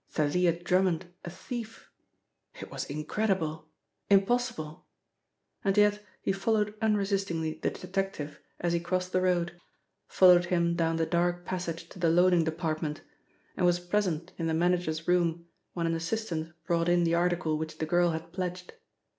Thalia 0.09 0.51
Drummond 0.59 1.05
a 1.23 1.29
thief! 1.29 1.91
It 2.59 2.71
was 2.71 2.85
incredible, 2.89 3.69
impossible! 4.09 4.87
And 5.63 5.77
yet 5.77 6.03
he 6.23 6.31
followed 6.31 6.73
unresistingly 6.81 7.59
the 7.61 7.69
detective 7.69 8.39
as 8.59 8.73
he 8.73 8.79
crossed 8.79 9.11
the 9.11 9.21
road; 9.21 9.61
followed 10.07 10.45
him 10.45 10.75
down 10.75 10.95
the 10.95 11.05
dark 11.05 11.45
passage 11.45 11.87
to 11.89 11.99
the 11.99 12.09
loaning 12.09 12.43
department, 12.43 13.01
and 13.55 13.63
was 13.63 13.79
present 13.79 14.31
in 14.37 14.47
the 14.47 14.55
manager's 14.55 15.07
room 15.07 15.45
when 15.73 15.85
an 15.85 15.93
assistant 15.93 16.51
brought 16.65 16.89
in 16.89 17.03
the 17.03 17.13
article 17.13 17.59
which 17.59 17.77
the 17.77 17.85
girl 17.85 18.09
had 18.09 18.33
pledged. 18.33 18.73